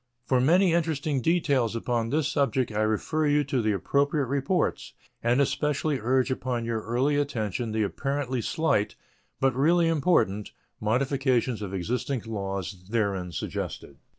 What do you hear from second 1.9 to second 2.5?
this